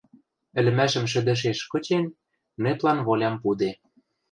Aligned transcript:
ӹлӹмӓшӹм 0.59 1.05
шӹдӹшеш 1.11 1.59
кычен, 1.71 2.05
нэплӓн 2.63 2.99
волям 3.07 3.35
пуде. 3.41 3.71